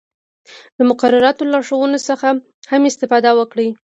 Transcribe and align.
د 0.77 0.79
مقرراتو 0.89 1.43
له 1.45 1.49
لارښوونو 1.53 1.99
څخه 2.09 2.27
هم 2.71 2.81
استفاده 2.91 3.29
وکړئ. 3.35 3.69